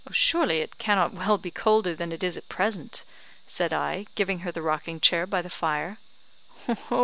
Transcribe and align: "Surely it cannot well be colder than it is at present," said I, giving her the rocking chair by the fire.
"Surely 0.09 0.61
it 0.61 0.79
cannot 0.79 1.13
well 1.13 1.37
be 1.37 1.51
colder 1.51 1.93
than 1.93 2.11
it 2.11 2.23
is 2.23 2.35
at 2.35 2.49
present," 2.49 3.03
said 3.45 3.71
I, 3.71 4.07
giving 4.15 4.39
her 4.39 4.51
the 4.51 4.63
rocking 4.63 4.99
chair 4.99 5.27
by 5.27 5.43
the 5.43 5.47
fire. 5.51 5.99